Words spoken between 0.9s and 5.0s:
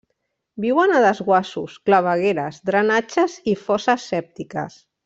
a desguassos, clavegueres, drenatges i fosses sèptiques.